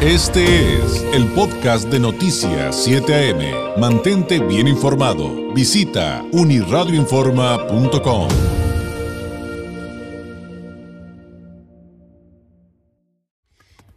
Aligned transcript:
Este 0.00 0.76
es 0.76 1.02
el 1.12 1.26
podcast 1.32 1.88
de 1.88 1.98
Noticias 1.98 2.84
7 2.84 3.32
AM. 3.32 3.80
Mantente 3.80 4.38
bien 4.38 4.68
informado. 4.68 5.52
Visita 5.52 6.24
uniradioinforma.com. 6.30 8.28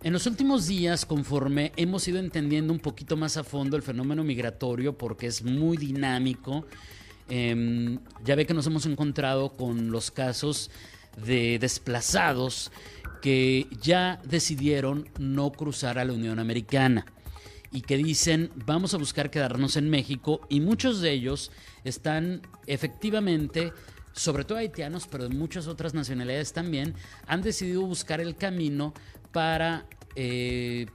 En 0.01 0.11
los 0.11 0.25
últimos 0.25 0.65
días, 0.65 1.05
conforme 1.05 1.71
hemos 1.75 2.07
ido 2.07 2.17
entendiendo 2.17 2.73
un 2.73 2.79
poquito 2.79 3.15
más 3.15 3.37
a 3.37 3.43
fondo 3.43 3.77
el 3.77 3.83
fenómeno 3.83 4.23
migratorio, 4.23 4.97
porque 4.97 5.27
es 5.27 5.43
muy 5.43 5.77
dinámico, 5.77 6.65
em, 7.29 7.99
ya 8.25 8.33
ve 8.33 8.47
que 8.47 8.55
nos 8.55 8.65
hemos 8.65 8.87
encontrado 8.87 9.55
con 9.55 9.91
los 9.91 10.09
casos 10.09 10.71
de 11.23 11.59
desplazados 11.59 12.71
que 13.21 13.67
ya 13.81 14.19
decidieron 14.25 15.09
no 15.19 15.51
cruzar 15.51 15.99
a 15.99 16.05
la 16.05 16.13
Unión 16.13 16.39
Americana 16.39 17.05
y 17.71 17.81
que 17.81 17.97
dicen 17.97 18.51
vamos 18.65 18.93
a 18.93 18.97
buscar 18.97 19.29
quedarnos 19.29 19.77
en 19.77 19.89
México 19.89 20.41
y 20.49 20.59
muchos 20.59 21.01
de 21.01 21.11
ellos 21.11 21.51
están 21.83 22.41
efectivamente, 22.67 23.73
sobre 24.13 24.43
todo 24.43 24.57
haitianos, 24.57 25.07
pero 25.07 25.29
muchas 25.29 25.67
otras 25.67 25.93
nacionalidades 25.93 26.53
también, 26.53 26.95
han 27.27 27.41
decidido 27.41 27.81
buscar 27.81 28.19
el 28.19 28.35
camino 28.35 28.93
para 29.31 29.85
eh, 30.15 30.87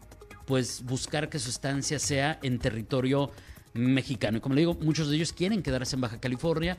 pues 0.47 0.83
buscar 0.85 1.29
que 1.29 1.39
su 1.39 1.51
estancia 1.51 1.99
sea 1.99 2.39
en 2.43 2.59
territorio 2.59 3.31
mexicano. 3.75 4.39
Y 4.39 4.41
como 4.41 4.55
le 4.55 4.63
digo, 4.63 4.75
muchos 4.75 5.09
de 5.09 5.17
ellos 5.17 5.33
quieren 5.33 5.63
quedarse 5.63 5.97
en 5.97 6.03
Baja 6.03 6.21
California. 6.21 6.77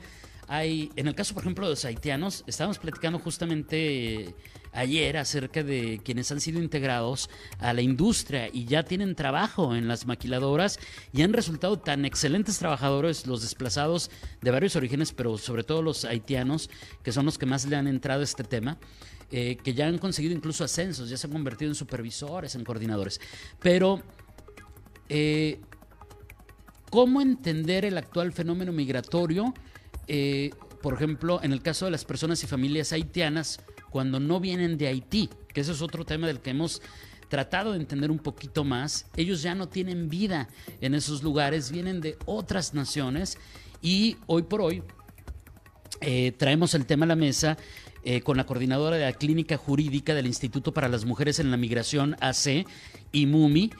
Hay, 0.48 0.90
en 0.96 1.06
el 1.08 1.14
caso, 1.14 1.34
por 1.34 1.42
ejemplo, 1.42 1.66
de 1.66 1.72
los 1.72 1.84
haitianos, 1.84 2.44
estábamos 2.46 2.78
platicando 2.78 3.18
justamente 3.18 4.34
ayer 4.78 5.16
acerca 5.16 5.62
de 5.62 6.00
quienes 6.04 6.30
han 6.30 6.40
sido 6.40 6.62
integrados 6.62 7.28
a 7.58 7.72
la 7.72 7.82
industria 7.82 8.48
y 8.52 8.64
ya 8.64 8.84
tienen 8.84 9.14
trabajo 9.14 9.74
en 9.74 9.88
las 9.88 10.06
maquiladoras 10.06 10.78
y 11.12 11.22
han 11.22 11.32
resultado 11.32 11.78
tan 11.78 12.04
excelentes 12.04 12.58
trabajadores 12.58 13.26
los 13.26 13.42
desplazados 13.42 14.10
de 14.40 14.50
varios 14.50 14.76
orígenes, 14.76 15.12
pero 15.12 15.36
sobre 15.36 15.64
todo 15.64 15.82
los 15.82 16.04
haitianos, 16.04 16.70
que 17.02 17.12
son 17.12 17.26
los 17.26 17.38
que 17.38 17.46
más 17.46 17.66
le 17.66 17.76
han 17.76 17.88
entrado 17.88 18.20
a 18.20 18.24
este 18.24 18.44
tema. 18.44 18.78
Eh, 19.30 19.58
que 19.62 19.74
ya 19.74 19.86
han 19.86 19.98
conseguido 19.98 20.34
incluso 20.34 20.64
ascensos, 20.64 21.10
ya 21.10 21.18
se 21.18 21.26
han 21.26 21.34
convertido 21.34 21.70
en 21.70 21.74
supervisores, 21.74 22.54
en 22.54 22.64
coordinadores. 22.64 23.20
Pero, 23.60 24.02
eh, 25.10 25.60
¿cómo 26.88 27.20
entender 27.20 27.84
el 27.84 27.98
actual 27.98 28.32
fenómeno 28.32 28.72
migratorio? 28.72 29.52
Eh, 30.06 30.48
por 30.80 30.94
ejemplo, 30.94 31.40
en 31.42 31.52
el 31.52 31.60
caso 31.60 31.84
de 31.84 31.90
las 31.90 32.06
personas 32.06 32.42
y 32.42 32.46
familias 32.46 32.92
haitianas, 32.92 33.60
cuando 33.90 34.20
no 34.20 34.40
vienen 34.40 34.78
de 34.78 34.88
Haití, 34.88 35.28
que 35.52 35.60
ese 35.60 35.72
es 35.72 35.82
otro 35.82 36.04
tema 36.04 36.26
del 36.26 36.40
que 36.40 36.50
hemos 36.50 36.82
tratado 37.28 37.72
de 37.72 37.78
entender 37.78 38.10
un 38.10 38.18
poquito 38.18 38.64
más, 38.64 39.06
ellos 39.16 39.42
ya 39.42 39.54
no 39.54 39.68
tienen 39.68 40.08
vida 40.08 40.48
en 40.80 40.94
esos 40.94 41.22
lugares, 41.22 41.70
vienen 41.70 42.00
de 42.00 42.16
otras 42.24 42.74
naciones 42.74 43.38
y 43.82 44.16
hoy 44.26 44.42
por 44.42 44.62
hoy 44.62 44.82
eh, 46.00 46.32
traemos 46.36 46.74
el 46.74 46.86
tema 46.86 47.04
a 47.04 47.08
la 47.08 47.16
mesa 47.16 47.56
eh, 48.04 48.22
con 48.22 48.36
la 48.36 48.46
coordinadora 48.46 48.96
de 48.96 49.04
la 49.04 49.12
clínica 49.12 49.56
jurídica 49.56 50.14
del 50.14 50.26
Instituto 50.26 50.72
para 50.72 50.88
las 50.88 51.04
Mujeres 51.04 51.38
en 51.40 51.50
la 51.50 51.56
Migración 51.56 52.16
AC, 52.20 52.66
IMUMI, 53.12 53.70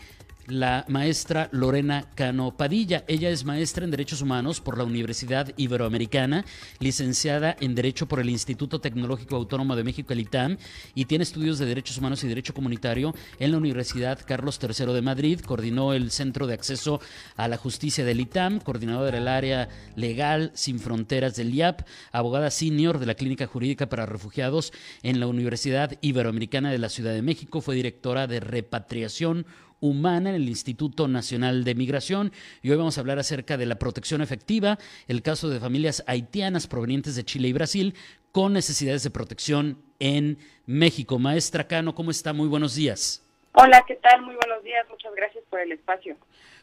la 0.50 0.84
maestra 0.88 1.48
Lorena 1.52 2.08
Cano 2.14 2.56
Padilla. 2.56 3.04
Ella 3.06 3.30
es 3.30 3.44
maestra 3.44 3.84
en 3.84 3.90
Derechos 3.90 4.22
Humanos 4.22 4.60
por 4.60 4.78
la 4.78 4.84
Universidad 4.84 5.52
Iberoamericana, 5.56 6.44
licenciada 6.80 7.56
en 7.60 7.74
Derecho 7.74 8.06
por 8.06 8.20
el 8.20 8.30
Instituto 8.30 8.80
Tecnológico 8.80 9.36
Autónomo 9.36 9.76
de 9.76 9.84
México, 9.84 10.12
el 10.12 10.20
ITAM, 10.20 10.56
y 10.94 11.04
tiene 11.04 11.24
estudios 11.24 11.58
de 11.58 11.66
Derechos 11.66 11.98
Humanos 11.98 12.24
y 12.24 12.28
Derecho 12.28 12.54
Comunitario 12.54 13.14
en 13.38 13.52
la 13.52 13.58
Universidad 13.58 14.20
Carlos 14.26 14.58
III 14.62 14.92
de 14.92 15.02
Madrid. 15.02 15.40
Coordinó 15.40 15.92
el 15.92 16.10
Centro 16.10 16.46
de 16.46 16.54
Acceso 16.54 17.00
a 17.36 17.48
la 17.48 17.56
Justicia 17.56 18.04
del 18.04 18.20
ITAM, 18.20 18.60
coordinadora 18.60 19.18
del 19.18 19.28
área 19.28 19.68
legal 19.96 20.50
sin 20.54 20.78
fronteras 20.78 21.36
del 21.36 21.54
IAP, 21.54 21.82
abogada 22.12 22.50
senior 22.50 22.98
de 22.98 23.06
la 23.06 23.14
Clínica 23.14 23.46
Jurídica 23.46 23.88
para 23.88 24.06
Refugiados 24.06 24.72
en 25.02 25.20
la 25.20 25.26
Universidad 25.26 25.98
Iberoamericana 26.00 26.70
de 26.70 26.78
la 26.78 26.88
Ciudad 26.88 27.12
de 27.12 27.22
México. 27.22 27.60
Fue 27.60 27.74
directora 27.74 28.26
de 28.26 28.40
repatriación 28.40 29.46
humana 29.80 30.30
en 30.30 30.36
el 30.36 30.48
Instituto 30.48 31.08
Nacional 31.08 31.64
de 31.64 31.74
Migración 31.74 32.32
y 32.62 32.70
hoy 32.70 32.76
vamos 32.76 32.98
a 32.98 33.00
hablar 33.00 33.18
acerca 33.18 33.56
de 33.56 33.66
la 33.66 33.78
protección 33.78 34.20
efectiva, 34.20 34.78
el 35.06 35.22
caso 35.22 35.48
de 35.48 35.60
familias 35.60 36.02
haitianas 36.06 36.66
provenientes 36.66 37.16
de 37.16 37.24
Chile 37.24 37.48
y 37.48 37.52
Brasil 37.52 37.94
con 38.32 38.52
necesidades 38.52 39.02
de 39.02 39.10
protección 39.10 39.78
en 39.98 40.38
México. 40.66 41.18
Maestra 41.18 41.66
Cano, 41.66 41.94
¿cómo 41.94 42.10
está? 42.10 42.32
Muy 42.32 42.48
buenos 42.48 42.74
días. 42.74 43.24
Hola, 43.52 43.84
¿qué 43.86 43.96
tal? 43.96 44.22
Muy 44.22 44.34
buenos 44.34 44.62
días. 44.62 44.86
Muchas 44.88 45.14
gracias 45.14 45.44
por 45.50 45.60
el 45.60 45.72
espacio. 45.72 46.16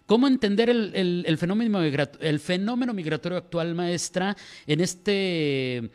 ¿Cómo 0.05 0.27
entender 0.27 0.69
el, 0.69 1.37
fenómeno, 1.37 1.81
el 1.81 2.39
fenómeno 2.39 2.93
migratorio 2.93 3.39
actual, 3.39 3.73
maestra, 3.73 4.35
en 4.67 4.79
este 4.79 5.89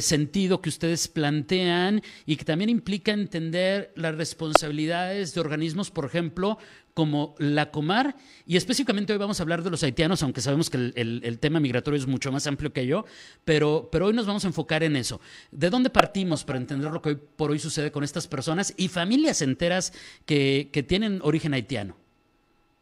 sentido 0.00 0.62
que 0.62 0.68
ustedes 0.68 1.08
plantean 1.08 2.02
y 2.24 2.36
que 2.36 2.44
también 2.44 2.70
implica 2.70 3.12
entender 3.12 3.92
las 3.94 4.14
responsabilidades 4.16 5.34
de 5.34 5.40
organismos, 5.40 5.90
por 5.90 6.04
ejemplo, 6.04 6.58
como 6.94 7.34
la 7.38 7.70
Comar, 7.70 8.14
y 8.46 8.56
específicamente 8.56 9.12
hoy 9.12 9.18
vamos 9.18 9.40
a 9.40 9.42
hablar 9.42 9.62
de 9.62 9.70
los 9.70 9.82
haitianos, 9.82 10.22
aunque 10.22 10.40
sabemos 10.40 10.68
que 10.68 10.76
el, 10.76 11.38
tema 11.40 11.58
migratorio 11.58 11.98
es 11.98 12.06
mucho 12.06 12.30
más 12.30 12.46
amplio 12.46 12.72
que 12.72 12.86
yo, 12.86 13.04
pero, 13.44 13.88
pero 13.90 14.06
hoy 14.06 14.12
nos 14.12 14.26
vamos 14.26 14.44
a 14.44 14.48
enfocar 14.48 14.82
en 14.82 14.96
eso. 14.96 15.20
¿De 15.50 15.70
dónde 15.70 15.90
partimos 15.90 16.44
para 16.44 16.58
entender 16.58 16.90
lo 16.90 17.00
que 17.00 17.10
hoy 17.10 17.14
por 17.14 17.50
hoy 17.50 17.58
sucede 17.58 17.90
con 17.90 18.04
estas 18.04 18.28
personas 18.28 18.74
y 18.76 18.88
familias 18.88 19.42
enteras 19.42 19.92
que, 20.26 20.68
que 20.72 20.82
tienen 20.82 21.20
origen 21.22 21.54
haitiano? 21.54 21.96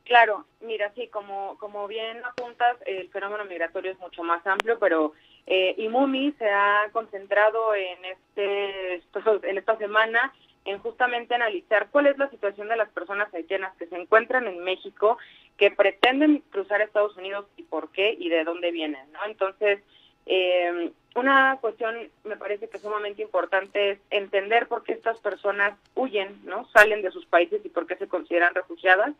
Claro, 0.04 0.44
mira, 0.60 0.92
sí, 0.96 1.06
como, 1.06 1.56
como 1.58 1.86
bien 1.86 2.18
apuntas, 2.24 2.76
el 2.84 3.08
fenómeno 3.10 3.44
migratorio 3.44 3.92
es 3.92 3.98
mucho 4.00 4.24
más 4.24 4.44
amplio, 4.44 4.76
pero 4.80 5.12
eh, 5.52 5.74
IMUMI 5.78 6.32
se 6.38 6.48
ha 6.48 6.88
concentrado 6.92 7.74
en, 7.74 8.04
este, 8.04 9.02
en 9.42 9.58
esta 9.58 9.76
semana 9.78 10.32
en 10.64 10.78
justamente 10.78 11.34
analizar 11.34 11.88
cuál 11.90 12.06
es 12.06 12.16
la 12.18 12.30
situación 12.30 12.68
de 12.68 12.76
las 12.76 12.88
personas 12.90 13.34
haitianas 13.34 13.74
que 13.76 13.88
se 13.88 13.96
encuentran 13.96 14.46
en 14.46 14.62
México, 14.62 15.18
que 15.56 15.72
pretenden 15.72 16.44
cruzar 16.50 16.80
Estados 16.80 17.16
Unidos 17.16 17.46
y 17.56 17.64
por 17.64 17.90
qué 17.90 18.16
y 18.16 18.28
de 18.28 18.44
dónde 18.44 18.70
vienen, 18.70 19.10
¿no? 19.10 19.18
Entonces, 19.26 19.80
eh, 20.26 20.92
una 21.16 21.58
cuestión 21.60 21.96
me 22.22 22.36
parece 22.36 22.68
que 22.68 22.78
sumamente 22.78 23.22
importante 23.22 23.90
es 23.90 23.98
entender 24.10 24.68
por 24.68 24.84
qué 24.84 24.92
estas 24.92 25.18
personas 25.18 25.76
huyen, 25.96 26.38
¿no? 26.44 26.68
Salen 26.68 27.02
de 27.02 27.10
sus 27.10 27.26
países 27.26 27.60
y 27.64 27.70
por 27.70 27.88
qué 27.88 27.96
se 27.96 28.06
consideran 28.06 28.54
refugiadas 28.54 29.14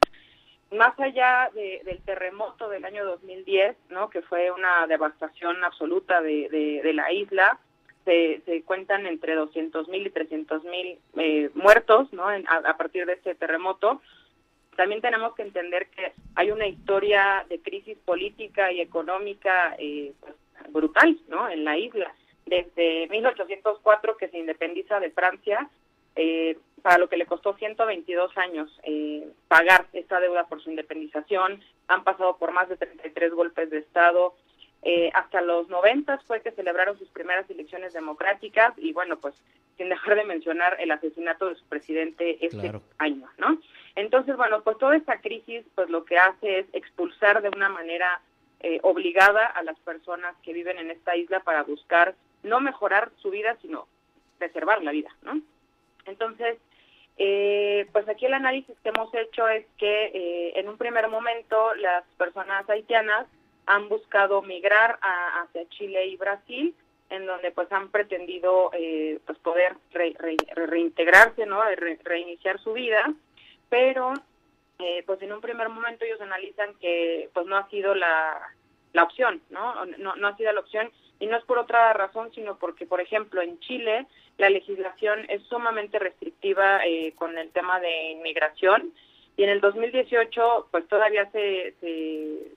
más 0.72 0.98
allá 1.00 1.50
del 1.54 2.00
terremoto 2.04 2.68
del 2.68 2.84
año 2.84 3.04
2010, 3.04 3.76
¿no? 3.90 4.08
que 4.08 4.22
fue 4.22 4.50
una 4.50 4.86
devastación 4.86 5.62
absoluta 5.64 6.20
de, 6.22 6.48
de, 6.82 6.92
la 6.92 7.12
isla, 7.12 7.58
se, 8.04 8.40
se, 8.44 8.62
cuentan 8.62 9.06
entre 9.06 9.34
200 9.34 9.88
mil 9.88 10.06
y 10.06 10.10
300 10.10 10.64
mil 10.64 10.98
eh, 11.16 11.50
muertos 11.54 12.12
¿no? 12.12 12.28
a, 12.28 12.76
partir 12.76 13.04
de 13.06 13.14
este 13.14 13.34
terremoto. 13.34 14.00
También 14.76 15.00
tenemos 15.00 15.34
que 15.34 15.42
entender 15.42 15.88
que 15.88 16.12
hay 16.36 16.52
una 16.52 16.66
historia 16.66 17.44
de 17.48 17.60
crisis 17.60 17.98
política 18.04 18.72
y 18.72 18.80
económica 18.80 19.74
eh, 19.78 20.12
pues, 20.20 20.34
brutal 20.70 21.18
¿no? 21.28 21.48
en 21.48 21.64
la 21.64 21.76
isla. 21.76 22.14
Desde 22.46 23.08
1804 23.08 24.16
que 24.16 24.28
se 24.28 24.38
independiza 24.38 25.00
de 25.00 25.10
Francia, 25.10 25.68
eh, 26.16 26.56
para 26.82 26.98
lo 26.98 27.08
que 27.08 27.16
le 27.16 27.26
costó 27.26 27.56
122 27.56 28.36
años 28.38 28.80
eh, 28.84 29.28
pagar 29.48 29.86
esta 29.92 30.20
deuda 30.20 30.46
por 30.46 30.62
su 30.62 30.70
independización. 30.70 31.62
Han 31.88 32.04
pasado 32.04 32.36
por 32.36 32.52
más 32.52 32.68
de 32.68 32.76
33 32.76 33.32
golpes 33.32 33.70
de 33.70 33.78
Estado. 33.78 34.34
Eh, 34.82 35.10
hasta 35.14 35.42
los 35.42 35.68
90 35.68 36.18
fue 36.26 36.40
que 36.40 36.52
celebraron 36.52 36.98
sus 36.98 37.08
primeras 37.10 37.48
elecciones 37.50 37.92
democráticas 37.92 38.72
y 38.78 38.92
bueno, 38.92 39.18
pues 39.18 39.34
sin 39.76 39.90
dejar 39.90 40.14
de 40.16 40.24
mencionar 40.24 40.76
el 40.80 40.90
asesinato 40.90 41.48
de 41.48 41.54
su 41.54 41.64
presidente 41.66 42.44
este 42.44 42.72
año, 42.98 43.28
¿no? 43.38 43.58
Entonces, 43.94 44.36
bueno, 44.36 44.62
pues 44.62 44.78
toda 44.78 44.96
esta 44.96 45.20
crisis 45.20 45.64
pues 45.74 45.90
lo 45.90 46.04
que 46.04 46.18
hace 46.18 46.60
es 46.60 46.66
expulsar 46.72 47.42
de 47.42 47.50
una 47.50 47.68
manera 47.68 48.20
eh, 48.60 48.78
obligada 48.82 49.46
a 49.46 49.62
las 49.62 49.78
personas 49.80 50.34
que 50.42 50.52
viven 50.52 50.78
en 50.78 50.90
esta 50.90 51.16
isla 51.16 51.40
para 51.40 51.62
buscar 51.62 52.14
no 52.42 52.60
mejorar 52.60 53.10
su 53.16 53.30
vida, 53.30 53.56
sino 53.60 53.86
preservar 54.38 54.82
la 54.82 54.92
vida, 54.92 55.10
¿no? 55.22 55.40
Entonces, 56.06 56.58
eh, 57.18 57.86
pues 57.92 58.08
aquí 58.08 58.26
el 58.26 58.34
análisis 58.34 58.74
que 58.82 58.88
hemos 58.88 59.12
hecho 59.14 59.48
es 59.48 59.66
que 59.76 60.06
eh, 60.06 60.52
en 60.56 60.68
un 60.68 60.78
primer 60.78 61.08
momento 61.08 61.74
las 61.74 62.04
personas 62.16 62.68
haitianas 62.68 63.26
han 63.66 63.88
buscado 63.88 64.42
migrar 64.42 64.98
hacia 65.02 65.68
Chile 65.68 66.06
y 66.06 66.16
Brasil, 66.16 66.74
en 67.10 67.26
donde 67.26 67.50
pues 67.50 67.70
han 67.72 67.90
pretendido 67.90 68.70
eh, 68.72 69.20
pues 69.26 69.38
poder 69.38 69.76
reintegrarse, 69.92 71.46
¿no? 71.46 71.60
reiniciar 72.02 72.58
su 72.60 72.72
vida, 72.72 73.12
pero 73.68 74.14
pues 75.04 75.20
en 75.20 75.32
un 75.32 75.42
primer 75.42 75.68
momento 75.68 76.06
ellos 76.06 76.22
analizan 76.22 76.74
que 76.80 77.28
pues 77.34 77.46
no 77.46 77.58
ha 77.58 77.68
sido 77.68 77.94
la, 77.94 78.40
la 78.92 79.02
opción, 79.02 79.42
¿no? 79.50 79.84
¿no? 79.98 80.16
No 80.16 80.28
ha 80.28 80.36
sido 80.36 80.52
la 80.52 80.60
opción 80.60 80.90
y 81.20 81.26
no 81.26 81.36
es 81.36 81.44
por 81.44 81.58
otra 81.58 81.92
razón, 81.92 82.32
sino 82.34 82.56
porque, 82.56 82.86
por 82.86 83.00
ejemplo, 83.00 83.42
en 83.42 83.60
Chile 83.60 84.06
la 84.38 84.50
legislación 84.50 85.26
es 85.28 85.42
sumamente 85.44 85.98
restrictiva 85.98 86.84
eh, 86.86 87.12
con 87.16 87.36
el 87.38 87.50
tema 87.50 87.80
de 87.80 88.12
inmigración 88.12 88.92
Y 89.36 89.44
en 89.44 89.50
el 89.50 89.60
2018, 89.60 90.68
pues 90.70 90.86
todavía 90.88 91.30
se, 91.30 91.74
se 91.80 92.52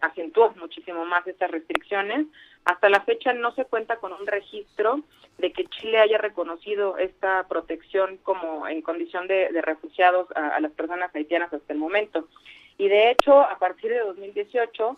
acentuó 0.00 0.52
muchísimo 0.56 1.04
más 1.04 1.26
estas 1.26 1.50
restricciones. 1.50 2.26
Hasta 2.64 2.88
la 2.88 3.00
fecha 3.00 3.32
no 3.32 3.54
se 3.54 3.64
cuenta 3.64 3.96
con 3.96 4.12
un 4.12 4.26
registro 4.26 5.00
de 5.38 5.52
que 5.52 5.64
Chile 5.66 5.98
haya 5.98 6.18
reconocido 6.18 6.98
esta 6.98 7.46
protección 7.48 8.18
como 8.18 8.68
en 8.68 8.82
condición 8.82 9.26
de, 9.26 9.48
refugiados 9.62 10.28
a, 10.36 10.60
las 10.60 10.72
personas 10.72 11.14
haitianas 11.14 11.52
hasta 11.52 11.72
el 11.72 11.78
momento. 11.78 12.28
Y 12.78 12.88
de 12.88 13.10
hecho, 13.10 13.40
a 13.40 13.58
partir 13.58 13.90
de 13.90 14.00
2018, 14.00 14.96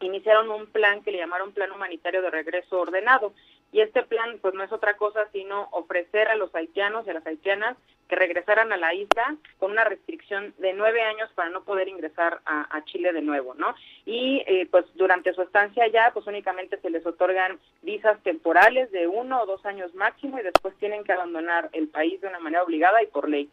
iniciaron 0.00 0.50
un 0.50 0.66
plan 0.66 1.02
que 1.02 1.12
le 1.12 1.18
llamaron 1.18 1.52
Plan 1.52 1.72
Humanitario 1.72 2.22
de 2.22 2.30
Regreso 2.30 2.80
Ordenado. 2.80 3.32
Y 3.72 3.80
este 3.80 4.02
plan, 4.02 4.38
pues 4.40 4.54
no 4.54 4.64
es 4.64 4.72
otra 4.72 4.96
cosa 4.96 5.28
sino 5.32 5.68
ofrecer 5.70 6.28
a 6.28 6.34
los 6.34 6.54
haitianos 6.54 7.06
y 7.06 7.10
a 7.10 7.14
las 7.14 7.26
haitianas 7.26 7.76
que 8.08 8.16
regresaran 8.16 8.72
a 8.72 8.76
la 8.76 8.92
isla 8.92 9.36
con 9.58 9.70
una 9.70 9.84
restricción 9.84 10.52
de 10.58 10.72
nueve 10.72 11.00
años 11.02 11.30
para 11.36 11.48
no 11.48 11.62
poder 11.62 11.88
ingresar 11.88 12.40
a, 12.44 12.82
Chile 12.86 13.12
de 13.12 13.22
nuevo, 13.22 13.54
¿no? 13.54 13.74
Y 14.04 14.42
eh, 14.46 14.66
pues 14.68 14.84
durante 14.94 15.32
su 15.32 15.42
estancia 15.42 15.84
allá, 15.84 16.10
pues 16.12 16.26
únicamente 16.26 16.80
se 16.80 16.90
les 16.90 17.06
otorgan 17.06 17.60
visas 17.82 18.20
temporales 18.24 18.90
de 18.90 19.06
uno 19.06 19.42
o 19.42 19.46
dos 19.46 19.64
años 19.64 19.94
máximo 19.94 20.40
y 20.40 20.42
después 20.42 20.74
tienen 20.78 21.04
que 21.04 21.12
abandonar 21.12 21.68
el 21.72 21.88
país 21.88 22.20
de 22.20 22.26
una 22.26 22.40
manera 22.40 22.64
obligada 22.64 23.00
y 23.02 23.06
por 23.06 23.28
ley. 23.28 23.48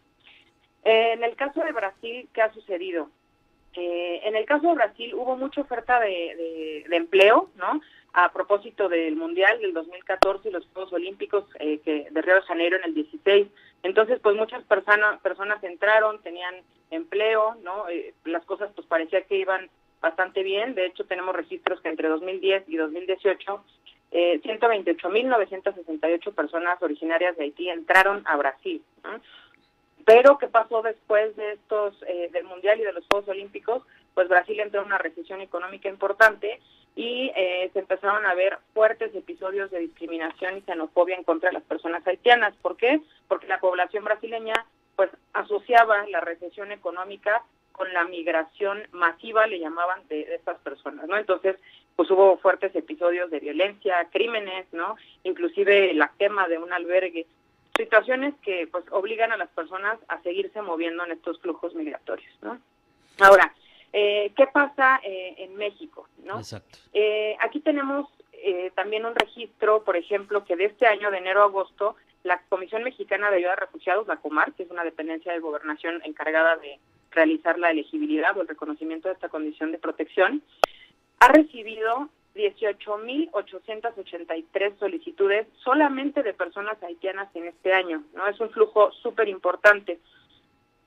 Eh, 0.86 1.12
en 1.14 1.24
el 1.24 1.36
caso 1.36 1.62
de 1.62 1.72
Brasil, 1.72 2.28
¿qué 2.34 2.42
ha 2.42 2.52
sucedido? 2.54 3.12
Eh, 3.80 4.22
en 4.24 4.36
el 4.36 4.46
caso 4.46 4.68
de 4.68 4.74
Brasil 4.74 5.14
hubo 5.14 5.38
mucha 5.38 5.62
oferta 5.62 6.00
de, 6.00 6.84
empleo, 6.90 7.52
¿no? 7.58 7.80
A 8.14 8.34
propósito 8.34 8.90
del 8.90 9.16
Mundial 9.16 9.62
del 9.62 9.72
2014 9.74 10.50
y 10.50 10.52
los 10.52 10.66
Juegos 10.74 10.92
Olímpicos 10.94 11.46
eh, 11.60 11.80
que 11.86 12.08
de 12.10 12.22
Río 12.24 12.36
de 12.36 12.42
Janeiro 12.42 12.78
en 12.78 12.86
el 12.86 12.96
16. 12.96 13.48
Entonces, 13.84 14.20
pues 14.20 14.36
muchas 14.36 14.64
personas 14.64 15.64
entraron, 15.64 16.20
tenían 16.24 16.56
empleo, 16.90 17.56
¿no? 17.62 17.88
Eh, 17.88 18.16
las 18.26 18.44
cosas 18.46 18.72
pues 18.74 18.88
parecía 18.88 19.22
que 19.22 19.38
iban 19.38 19.70
bastante 20.02 20.42
bien. 20.42 20.74
De 20.74 20.88
hecho, 20.88 21.06
tenemos 21.06 21.36
registros 21.36 21.80
que 21.82 21.90
entre 21.90 22.08
2010 22.08 22.64
y 22.68 22.78
2018 22.78 23.64
eh, 24.10 24.42
128.968 24.42 26.34
personas 26.34 26.82
originarias 26.82 27.38
de 27.38 27.44
Haití 27.44 27.70
entraron 27.70 28.24
a 28.26 28.38
Brasil. 28.38 28.82
¿no? 29.04 29.22
Pero, 30.08 30.38
¿qué 30.38 30.48
pasó 30.48 30.82
después 30.82 31.36
de 31.36 31.52
estos, 31.52 31.94
eh, 32.08 32.30
del 32.32 32.46
Mundial 32.46 32.80
y 32.80 32.84
de 32.84 32.94
los 32.94 33.06
Juegos 33.08 33.28
Olímpicos? 33.28 33.84
Pues 34.14 34.30
Brasil 34.30 34.58
entró 34.62 34.80
en 34.80 34.88
una 34.88 34.98
recesión 34.98 35.42
económica 35.42 35.90
importante 35.90 36.62
y 36.96 37.30
eh, 37.36 37.70
se 37.74 37.80
empezaron 37.80 38.26
a 38.26 38.34
ver 38.34 38.58
fuertes 38.74 39.14
episodios 39.14 39.70
de 39.70 39.80
discriminación 39.80 40.58
y 40.58 40.62
xenofobia 40.62 41.18
en 41.18 41.26
contra 41.26 41.50
de 41.50 41.56
las 41.56 41.64
personas 41.64 42.08
haitianas. 42.08 42.56
¿Por 42.62 42.78
qué? 42.78 43.02
Porque 43.28 43.48
la 43.48 43.60
población 43.60 44.06
brasileña 44.06 44.54
pues 44.96 45.10
asociaba 45.34 46.08
la 46.08 46.22
recesión 46.22 46.72
económica 46.72 47.44
con 47.74 47.92
la 47.92 48.06
migración 48.06 48.88
masiva, 48.94 49.46
le 49.46 49.60
llamaban, 49.60 50.08
de, 50.08 50.24
de, 50.24 50.36
estas 50.36 50.58
personas, 50.60 51.06
¿no? 51.10 51.18
Entonces, 51.18 51.58
pues 51.98 52.10
hubo 52.10 52.38
fuertes 52.38 52.74
episodios 52.78 53.30
de 53.30 53.42
violencia, 53.42 54.08
crímenes, 54.10 54.68
¿no? 54.72 54.96
Inclusive 55.24 55.94
la 55.96 56.14
quema 56.18 56.48
de 56.48 56.60
un 56.60 56.72
albergue 56.72 57.28
situaciones 57.78 58.34
que 58.42 58.68
pues 58.72 58.84
obligan 58.92 59.32
a 59.32 59.38
las 59.38 59.50
personas 59.50 60.00
a 60.08 60.22
seguirse 60.22 60.62
moviendo 60.62 61.06
en 61.06 61.12
estos 61.14 61.40
flujos 61.40 61.74
migratorios, 61.76 62.34
¿no? 62.42 62.60
Ahora, 63.20 63.54
eh, 63.94 64.32
¿qué 64.36 64.48
pasa 64.48 65.00
eh, 65.04 65.36
en 65.38 65.56
México? 65.56 66.08
¿no? 66.24 66.42
Eh, 66.94 67.36
aquí 67.40 67.60
tenemos 67.62 68.10
también 68.76 69.06
un 69.06 69.16
registro, 69.16 69.84
por 69.84 69.98
ejemplo, 69.98 70.46
que 70.46 70.56
de 70.56 70.66
este 70.66 70.86
año, 70.86 71.10
de 71.10 71.18
enero 71.18 71.42
a 71.42 71.46
agosto, 71.46 71.96
la 72.24 72.40
Comisión 72.48 72.84
Mexicana 72.84 73.30
de 73.30 73.38
Ayuda 73.38 73.54
a 73.54 73.56
Refugiados, 73.58 74.08
la 74.08 74.18
COMAR, 74.18 74.54
que 74.54 74.64
es 74.64 74.70
una 74.70 74.84
dependencia 74.84 75.34
de 75.34 75.40
gobernación 75.40 76.02
encargada 76.06 76.56
de 76.58 76.80
realizar 77.12 77.58
la 77.58 77.72
elegibilidad 77.72 78.38
o 78.38 78.42
el 78.42 78.48
reconocimiento 78.48 79.08
de 79.08 79.16
esta 79.16 79.30
condición 79.30 79.72
de 79.72 79.80
protección, 79.80 80.44
ha 81.20 81.28
recibido 81.30 82.10
18.883 82.38 84.78
solicitudes 84.78 85.48
solamente 85.64 86.22
de 86.24 86.34
personas 86.34 86.82
haitianas 86.84 87.34
en 87.36 87.48
este 87.48 87.74
año, 87.74 88.04
¿no? 88.14 88.28
Es 88.28 88.40
un 88.40 88.52
flujo 88.52 88.92
súper 88.92 89.28
importante. 89.28 90.00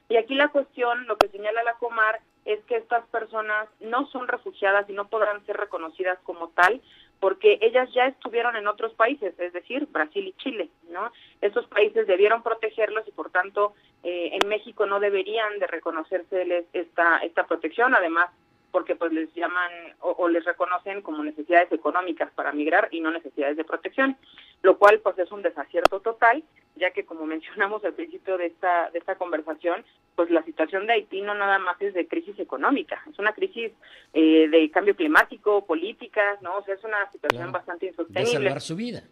Y 0.09 0.17
aquí 0.17 0.35
la 0.35 0.49
cuestión, 0.49 1.07
lo 1.07 1.17
que 1.17 1.29
señala 1.29 1.63
la 1.63 1.75
Comar, 1.75 2.21
es 2.45 2.61
que 2.65 2.77
estas 2.77 3.07
personas 3.09 3.69
no 3.81 4.07
son 4.07 4.29
refugiadas 4.29 4.89
y 4.89 4.93
no 4.93 5.09
podrán 5.09 5.45
ser 5.47 5.57
reconocidas 5.57 6.19
como 6.25 6.49
tal 6.49 6.81
porque 7.21 7.59
ellas 7.61 7.89
ya 7.93 8.07
estuvieron 8.07 8.57
en 8.57 8.67
otros 8.67 8.95
países, 8.95 9.39
es 9.39 9.53
decir, 9.53 9.87
Brasil 9.91 10.27
y 10.27 10.33
Chile, 10.43 10.71
¿no? 10.89 11.13
Estos 11.43 11.67
países 11.67 12.07
debieron 12.07 12.43
protegerlos 12.43 13.07
y 13.07 13.13
por 13.13 13.31
tanto 13.31 13.75
eh, 14.03 14.39
en 14.41 14.49
México 14.49 14.87
no 14.87 15.01
deberían 15.01 15.59
de 15.59 15.67
reconocerse 15.67 16.67
esta 16.73 17.19
esta 17.19 17.47
protección. 17.47 17.95
Además, 17.95 18.31
porque 18.71 18.97
pues 18.97 19.13
les 19.13 19.33
llaman 19.35 19.71
o, 20.01 20.29
les 20.29 20.45
reconocen 20.45 21.03
como 21.03 21.23
necesidades 21.23 21.71
económicas 21.73 22.31
para 22.33 22.53
migrar 22.53 22.89
y 22.91 23.01
no 23.01 23.11
necesidades 23.11 23.57
de 23.57 23.65
protección, 23.65 24.17
lo 24.63 24.79
cual 24.79 25.01
pues 25.01 25.19
es 25.19 25.31
un 25.33 25.43
desacierto 25.43 26.01
total, 26.01 26.43
ya 26.77 26.91
que 26.91 27.05
como 27.05 27.27
mencionamos 27.35 27.85
al 27.85 27.95
principio 27.95 28.39
de 28.39 28.47
esta 28.47 28.91
de 28.91 28.99
esta 28.99 29.17
conversación, 29.17 29.85
pues 30.17 30.31
la 30.31 30.43
situación 30.45 30.87
de 30.87 30.95
Haití 30.95 31.23
no 31.23 31.35
nada 31.35 31.59
más 31.59 31.81
es 31.81 31.95
de 31.95 32.07
crisis 32.07 32.39
económica, 32.39 33.03
es 33.11 33.19
una 33.19 33.33
crisis 33.33 33.73
eh, 34.13 34.49
de 34.49 34.71
cambio 34.71 34.95
climático, 34.97 35.65
políticas, 35.67 36.41
no, 36.43 36.59
o 36.59 36.65
sea 36.65 36.75
es 36.75 36.85
una 36.85 37.11
situación 37.11 37.53
bastante 37.53 37.87
insostenible. 37.87 38.39
De 38.39 38.45
salvar 38.45 38.61
su 38.61 38.77
vida. 38.77 39.03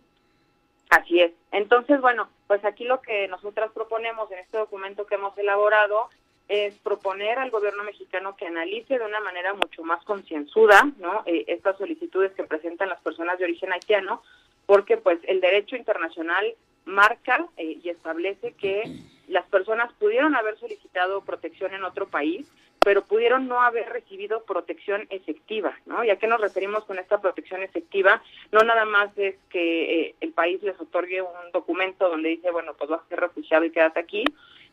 Así 0.90 1.20
es. 1.20 1.32
Entonces, 1.52 2.00
bueno, 2.00 2.28
pues 2.46 2.64
aquí 2.64 2.84
lo 2.84 3.02
que 3.02 3.28
nosotras 3.28 3.70
proponemos 3.72 4.30
en 4.32 4.38
este 4.38 4.56
documento 4.56 5.06
que 5.06 5.16
hemos 5.16 5.36
elaborado 5.36 6.08
es 6.48 6.74
proponer 6.78 7.38
al 7.38 7.50
gobierno 7.50 7.84
mexicano 7.84 8.36
que 8.36 8.46
analice 8.46 8.98
de 8.98 9.04
una 9.04 9.20
manera 9.20 9.52
mucho 9.54 9.82
más 9.84 10.02
concienzuda 10.04 10.90
¿no? 10.98 11.22
Eh, 11.26 11.44
estas 11.46 11.76
solicitudes 11.76 12.32
que 12.32 12.44
presentan 12.44 12.88
las 12.88 13.00
personas 13.00 13.38
de 13.38 13.44
origen 13.44 13.72
haitiano, 13.72 14.22
porque 14.66 14.96
pues 14.96 15.18
el 15.24 15.40
derecho 15.40 15.76
internacional 15.76 16.54
marca 16.86 17.46
eh, 17.58 17.78
y 17.82 17.88
establece 17.90 18.52
que 18.52 18.82
las 19.28 19.46
personas 19.46 19.92
pudieron 19.94 20.34
haber 20.34 20.58
solicitado 20.58 21.20
protección 21.20 21.74
en 21.74 21.84
otro 21.84 22.08
país, 22.08 22.50
pero 22.82 23.04
pudieron 23.04 23.48
no 23.48 23.60
haber 23.60 23.90
recibido 23.90 24.44
protección 24.44 25.06
efectiva, 25.10 25.78
¿no? 25.84 26.02
¿Y 26.04 26.10
a 26.10 26.16
qué 26.16 26.26
nos 26.26 26.40
referimos 26.40 26.84
con 26.84 26.98
esta 26.98 27.20
protección 27.20 27.62
efectiva? 27.62 28.22
No 28.52 28.60
nada 28.60 28.86
más 28.86 29.10
es 29.18 29.36
que 29.50 30.00
eh, 30.00 30.14
el 30.20 30.32
país 30.32 30.62
les 30.62 30.80
otorgue 30.80 31.20
un 31.20 31.52
documento 31.52 32.08
donde 32.08 32.30
dice, 32.30 32.50
bueno, 32.50 32.72
pues 32.74 32.88
vas 32.88 33.02
a 33.02 33.08
ser 33.08 33.20
refugiado 33.20 33.64
y 33.64 33.70
quédate 33.70 34.00
aquí, 34.00 34.24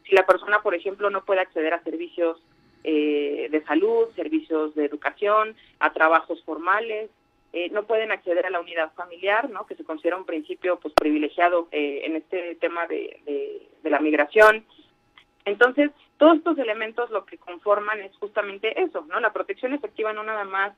si 0.07 0.15
la 0.15 0.25
persona, 0.25 0.61
por 0.61 0.75
ejemplo, 0.75 1.09
no 1.09 1.25
puede 1.25 1.41
acceder 1.41 1.73
a 1.73 1.83
servicios 1.83 2.41
eh, 2.83 3.47
de 3.49 3.63
salud, 3.63 4.09
servicios 4.15 4.75
de 4.75 4.85
educación, 4.85 5.55
a 5.79 5.91
trabajos 5.91 6.43
formales, 6.43 7.09
eh, 7.51 7.69
no 7.71 7.87
pueden 7.87 8.11
acceder 8.11 8.45
a 8.45 8.51
la 8.51 8.59
unidad 8.59 8.93
familiar, 8.93 9.49
¿no? 9.49 9.65
que 9.65 9.75
se 9.75 9.83
considera 9.83 10.17
un 10.17 10.25
principio 10.25 10.77
pues 10.79 10.93
privilegiado 10.93 11.67
eh, 11.71 12.01
en 12.03 12.15
este 12.17 12.53
tema 12.55 12.85
de, 12.85 13.19
de, 13.81 13.89
la 13.89 13.99
migración. 13.99 14.65
Entonces, 15.45 15.89
todos 16.17 16.37
estos 16.37 16.59
elementos 16.59 17.09
lo 17.09 17.25
que 17.25 17.37
conforman 17.37 18.01
es 18.01 18.15
justamente 18.17 18.79
eso, 18.81 19.05
¿no? 19.09 19.19
La 19.19 19.31
protección 19.31 19.73
efectiva 19.73 20.11
no 20.11 20.23
nada 20.23 20.43
más 20.43 20.73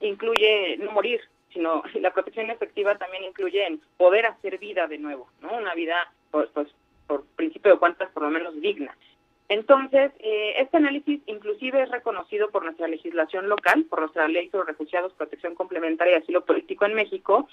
incluye 0.00 0.76
no 0.78 0.92
morir, 0.92 1.20
sino 1.52 1.82
la 1.94 2.12
protección 2.12 2.50
efectiva 2.50 2.96
también 2.98 3.24
incluye 3.24 3.66
en 3.66 3.80
poder 3.96 4.26
hacer 4.26 4.58
vida 4.58 4.86
de 4.86 4.98
nuevo, 4.98 5.28
¿no? 5.40 5.56
Una 5.56 5.74
vida 5.74 6.12
pues, 6.30 6.48
pues 6.52 6.68
por 7.08 7.24
principio 7.34 7.72
de 7.72 7.78
cuentas 7.78 8.08
por 8.12 8.22
lo 8.22 8.30
menos 8.30 8.60
digna. 8.60 8.96
Entonces, 9.48 10.12
eh, 10.18 10.54
este 10.58 10.76
análisis 10.76 11.20
inclusive 11.26 11.82
es 11.82 11.90
reconocido 11.90 12.50
por 12.50 12.64
nuestra 12.64 12.86
legislación 12.86 13.48
local, 13.48 13.86
por 13.88 14.00
nuestra 14.00 14.28
ley 14.28 14.50
sobre 14.50 14.68
refugiados, 14.68 15.14
protección 15.14 15.54
complementaria 15.54 16.14
y 16.14 16.22
asilo 16.22 16.44
político 16.44 16.84
en 16.84 16.94
México, 16.94 17.48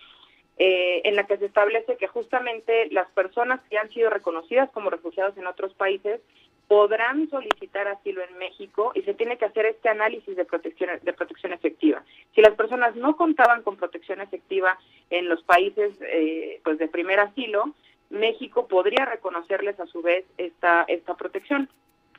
eh, 0.57 1.01
en 1.05 1.15
la 1.15 1.25
que 1.25 1.37
se 1.37 1.45
establece 1.45 1.97
que 1.97 2.07
justamente 2.07 2.89
las 2.91 3.09
personas 3.11 3.61
que 3.69 3.77
han 3.77 3.89
sido 3.89 4.09
reconocidas 4.09 4.69
como 4.71 4.89
refugiados 4.89 5.37
en 5.37 5.47
otros 5.47 5.73
países 5.73 6.19
podrán 6.67 7.29
solicitar 7.29 7.87
asilo 7.87 8.21
en 8.23 8.37
México 8.37 8.91
y 8.95 9.03
se 9.03 9.13
tiene 9.13 9.37
que 9.37 9.45
hacer 9.45 9.65
este 9.65 9.87
análisis 9.89 10.35
de 10.35 10.45
protección 10.45 10.89
de 11.01 11.13
protección 11.13 11.53
efectiva. 11.53 12.03
Si 12.33 12.41
las 12.41 12.55
personas 12.55 12.95
no 12.95 13.15
contaban 13.15 13.61
con 13.61 13.77
protección 13.77 14.19
efectiva 14.19 14.77
en 15.09 15.29
los 15.29 15.43
países 15.43 15.93
eh, 16.01 16.59
pues 16.63 16.77
de 16.77 16.87
primer 16.87 17.19
asilo, 17.19 17.75
México 18.15 18.67
podría 18.67 19.05
reconocerles 19.05 19.79
a 19.79 19.85
su 19.85 20.01
vez 20.01 20.25
esta, 20.37 20.85
esta 20.87 21.15
protección. 21.15 21.69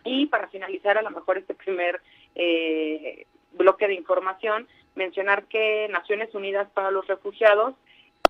Y 0.04 0.26
para 0.26 0.48
finalizar 0.48 0.96
a 0.98 1.02
lo 1.02 1.10
mejor 1.10 1.38
este 1.38 1.54
primer 1.54 2.00
eh, 2.34 3.26
bloque 3.52 3.88
de 3.88 3.94
información, 3.94 4.68
mencionar 4.94 5.44
que 5.44 5.88
Naciones 5.90 6.34
Unidas 6.34 6.68
para 6.72 6.90
los 6.90 7.06
Refugiados, 7.06 7.74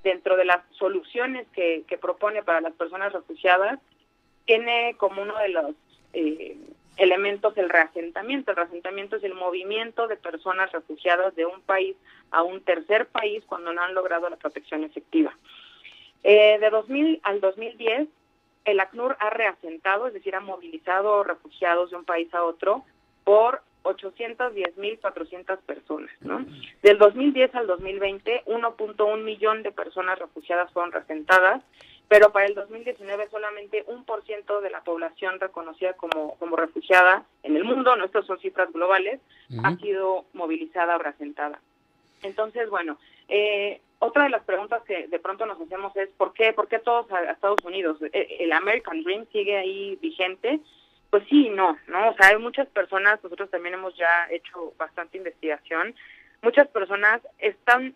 dentro 0.03 0.37
de 0.37 0.45
las 0.45 0.61
soluciones 0.79 1.47
que, 1.53 1.85
propone 2.01 2.43
para 2.43 2.61
las 2.61 2.73
personas 2.75 3.13
refugiadas, 3.13 3.81
tiene 4.45 4.95
como 4.99 5.23
uno 5.23 5.37
de 5.39 5.49
los 5.49 5.75
eh, 6.13 6.57
elementos 6.97 7.57
el 7.57 7.69
reasentamiento. 7.69 8.53
El 8.53 8.57
reasentamiento 8.57 9.17
es 9.17 9.25
el 9.25 9.35
movimiento 9.35 10.07
de 10.07 10.17
personas 10.17 10.71
refugiadas 10.73 11.35
de 11.35 11.47
un 11.47 11.61
país 11.63 11.97
a 12.31 12.43
un 12.43 12.61
tercer 12.63 13.07
país 13.07 13.43
cuando 13.47 13.73
no 13.73 13.83
han 13.83 13.95
logrado 13.95 14.31
la 14.31 14.37
protección 14.37 14.85
efectiva. 14.85 15.37
Eh, 16.29 16.59
de 16.59 16.71
2000 16.71 17.21
al 17.23 17.41
2010, 17.41 18.09
el 18.65 18.81
ACNUR 18.81 19.17
ha 19.21 19.31
reasentado, 19.31 20.09
es 20.09 20.13
decir, 20.13 20.35
ha 20.35 20.41
movilizado 20.41 21.23
refugiados 21.23 21.91
de 21.91 21.97
un 21.99 22.05
país 22.05 22.35
a 22.35 22.43
otro 22.43 22.85
por 23.23 23.63
810.400 23.85 25.59
personas, 25.59 26.11
¿no? 26.23 26.45
Del 26.83 26.99
2010 26.99 27.55
al 27.55 27.69
2020, 27.69 28.43
1.1 28.45 29.23
millón 29.23 29.63
de 29.63 29.71
personas 29.71 30.19
refugiadas 30.19 30.73
fueron 30.73 30.91
reasentadas, 30.91 31.63
pero 32.09 32.33
para 32.33 32.47
el 32.47 32.57
2019 32.57 33.29
solamente 33.31 33.85
un 33.87 34.05
por 34.05 34.25
ciento 34.25 34.61
de 34.61 34.71
la 34.71 34.83
población 34.83 35.39
reconocida 35.39 35.93
como, 35.93 36.35
como 36.39 36.57
refugiada 36.57 37.25
en 37.45 37.55
el 37.55 37.63
mundo, 37.63 37.95
no 37.95 38.05
estas 38.05 38.27
son 38.27 38.41
cifras 38.41 38.73
globales, 38.73 39.21
ha 39.63 39.77
sido 39.77 40.25
movilizada 40.33 40.97
o 40.97 40.99
reasentada. 40.99 41.61
Entonces, 42.25 42.69
bueno, 42.69 42.99
eh, 43.29 43.81
otra 43.99 44.25
de 44.25 44.31
las 44.31 44.45
preguntas 44.45 44.83
que 44.85 45.07
de 45.09 45.19
pronto 45.19 45.47
nos 45.47 45.61
hacemos 45.61 45.97
es 45.97 46.09
¿por 46.11 46.33
qué, 46.35 46.53
por 46.53 46.69
qué 46.69 46.79
todos 46.79 47.11
a, 47.11 47.31
Estados 47.31 47.65
Unidos? 47.65 47.99
¿E, 48.13 48.37
¿El 48.41 48.53
American 48.53 49.03
Dream 49.03 49.27
sigue 49.33 49.57
ahí 49.57 49.97
vigente? 50.03 50.61
Pues 51.11 51.25
sí, 51.29 51.49
no, 51.49 51.79
¿no? 51.87 52.11
O 52.11 52.15
sea, 52.15 52.29
hay 52.29 52.39
muchas 52.39 52.69
personas, 52.69 53.23
nosotros 53.23 53.51
también 53.51 53.75
hemos 53.75 53.97
ya 53.97 54.29
hecho 54.31 54.75
bastante 54.77 55.17
investigación, 55.17 55.95
muchas 56.43 56.69
personas 56.69 57.23
están 57.39 57.95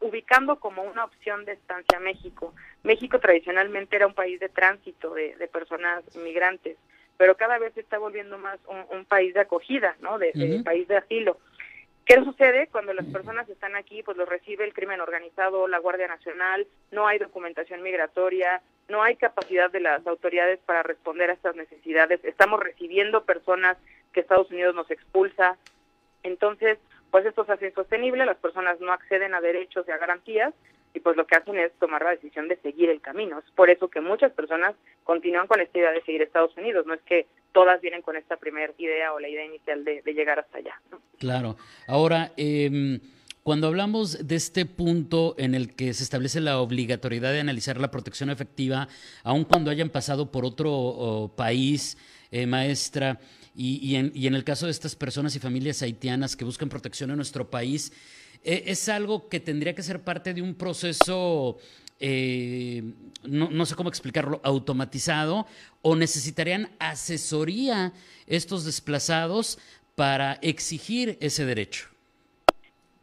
ubicando 0.00 0.56
como 0.56 0.82
una 0.82 1.04
opción 1.04 1.44
de 1.44 1.52
estancia 1.52 1.98
México. 1.98 2.54
México 2.82 3.18
tradicionalmente 3.18 3.96
era 3.96 4.06
un 4.06 4.14
país 4.14 4.38
de 4.40 4.48
tránsito 4.48 5.14
de, 5.14 5.48
personas 5.52 6.04
migrantes, 6.16 6.76
pero 7.16 7.36
cada 7.36 7.58
vez 7.58 7.72
se 7.74 7.80
está 7.80 7.98
volviendo 7.98 8.38
más 8.38 8.58
un, 8.90 9.04
país 9.04 9.34
de 9.34 9.40
acogida, 9.40 9.96
¿no? 10.00 10.18
De, 10.18 10.32
de 10.32 10.62
país 10.62 10.88
de 10.88 10.96
asilo. 10.96 11.38
¿Qué 12.04 12.22
sucede 12.22 12.68
cuando 12.70 12.92
las 12.92 13.06
personas 13.06 13.48
están 13.48 13.76
aquí? 13.76 14.02
Pues 14.02 14.18
los 14.18 14.28
recibe 14.28 14.64
el 14.64 14.74
crimen 14.74 15.00
organizado, 15.00 15.66
la 15.68 15.78
Guardia 15.78 16.06
Nacional, 16.06 16.66
no 16.90 17.06
hay 17.06 17.18
documentación 17.18 17.82
migratoria, 17.82 18.60
no 18.88 19.02
hay 19.02 19.16
capacidad 19.16 19.70
de 19.70 19.80
las 19.80 20.06
autoridades 20.06 20.60
para 20.66 20.82
responder 20.82 21.30
a 21.30 21.32
estas 21.32 21.56
necesidades. 21.56 22.22
Estamos 22.24 22.60
recibiendo 22.60 23.24
personas 23.24 23.78
que 24.12 24.20
Estados 24.20 24.50
Unidos 24.50 24.74
nos 24.74 24.90
expulsa. 24.90 25.56
Entonces, 26.22 26.78
pues 27.10 27.24
esto 27.24 27.46
se 27.46 27.52
hace 27.52 27.68
insostenible, 27.68 28.26
las 28.26 28.36
personas 28.36 28.78
no 28.80 28.92
acceden 28.92 29.34
a 29.34 29.40
derechos 29.40 29.86
y 29.88 29.92
a 29.92 29.98
garantías 29.98 30.52
y 30.94 31.00
pues 31.00 31.16
lo 31.16 31.26
que 31.26 31.34
hacen 31.34 31.58
es 31.58 31.72
tomar 31.80 32.02
la 32.02 32.10
decisión 32.10 32.48
de 32.48 32.56
seguir 32.58 32.88
el 32.88 33.00
camino. 33.00 33.40
Es 33.40 33.50
por 33.54 33.68
eso 33.68 33.88
que 33.88 34.00
muchas 34.00 34.32
personas 34.32 34.74
continúan 35.02 35.48
con 35.48 35.60
esta 35.60 35.76
idea 35.76 35.90
de 35.90 36.02
seguir 36.02 36.22
Estados 36.22 36.56
Unidos, 36.56 36.86
no 36.86 36.94
es 36.94 37.02
que 37.02 37.26
todas 37.52 37.80
vienen 37.80 38.00
con 38.00 38.16
esta 38.16 38.36
primera 38.36 38.72
idea 38.78 39.12
o 39.12 39.18
la 39.18 39.28
idea 39.28 39.44
inicial 39.44 39.84
de, 39.84 40.02
llegar 40.14 40.38
hasta 40.38 40.58
allá. 40.58 40.80
Claro. 41.18 41.56
Ahora, 41.88 42.32
eh, 42.36 43.00
cuando 43.42 43.66
hablamos 43.66 44.26
de 44.26 44.36
este 44.36 44.64
punto 44.64 45.34
en 45.36 45.54
el 45.54 45.74
que 45.74 45.92
se 45.92 46.04
establece 46.04 46.40
la 46.40 46.60
obligatoriedad 46.60 47.32
de 47.32 47.40
analizar 47.40 47.78
la 47.78 47.90
protección 47.90 48.30
efectiva, 48.30 48.88
aun 49.22 49.44
cuando 49.44 49.70
hayan 49.70 49.90
pasado 49.90 50.30
por 50.30 50.44
otro 50.44 51.30
país, 51.36 51.98
eh, 52.30 52.46
maestra, 52.46 53.18
y, 53.56 53.94
en, 53.94 54.10
y 54.14 54.26
en 54.26 54.34
el 54.34 54.42
caso 54.42 54.66
de 54.66 54.72
estas 54.72 54.96
personas 54.96 55.36
y 55.36 55.40
familias 55.40 55.82
haitianas 55.82 56.36
que 56.36 56.44
buscan 56.44 56.68
protección 56.68 57.10
en 57.10 57.16
nuestro 57.16 57.50
país, 57.50 57.92
e, 58.44 58.64
es 58.66 58.88
algo 58.88 59.28
que 59.28 59.40
tendría 59.40 59.74
que 59.74 59.82
ser 59.82 60.02
parte 60.02 60.34
de 60.34 60.42
un 60.42 60.54
proceso, 60.54 61.56
eh, 61.98 62.82
no, 63.24 63.66
sé 63.66 63.74
cómo 63.74 63.88
explicarlo, 63.88 64.40
automatizado, 64.44 65.46
o 65.82 65.96
necesitarían 65.96 66.68
asesoría 66.78 67.92
estos 68.26 68.64
desplazados 68.64 69.58
para 69.96 70.34
exigir 70.42 71.16
ese 71.20 71.44
derecho. 71.44 71.88